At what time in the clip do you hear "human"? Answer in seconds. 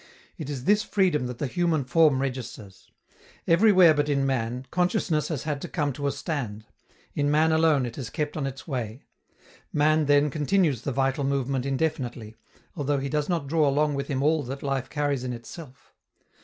1.45-1.83